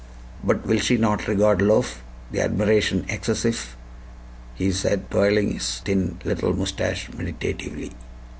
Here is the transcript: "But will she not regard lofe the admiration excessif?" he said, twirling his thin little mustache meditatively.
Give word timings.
"But 0.43 0.65
will 0.65 0.79
she 0.79 0.97
not 0.97 1.27
regard 1.27 1.59
lofe 1.61 2.01
the 2.31 2.41
admiration 2.41 3.03
excessif?" 3.03 3.73
he 4.55 4.71
said, 4.71 5.11
twirling 5.11 5.51
his 5.53 5.77
thin 5.81 6.17
little 6.25 6.55
mustache 6.55 7.13
meditatively. 7.15 7.91